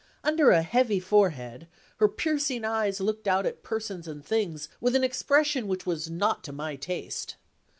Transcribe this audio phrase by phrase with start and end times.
[0.23, 1.67] Under a heavy forehead,
[1.97, 6.43] her piercing eyes looked out at persons and things with an expression which was not
[6.45, 7.35] to my taste.